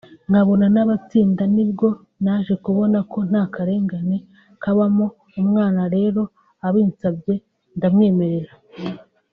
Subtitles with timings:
[0.29, 1.87] nkabona n’abatsinda nibwo
[2.23, 4.17] naje kubona ko nta karengane
[4.63, 5.05] kabamo
[5.41, 6.21] umwana rero
[6.67, 7.33] abinsabye
[7.77, 8.53] ndamwemerera